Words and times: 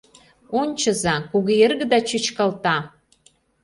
Ончыза: 0.59 1.15
кугу 1.31 1.51
эргыда 1.65 1.99
чӱчкалта! 2.07 2.77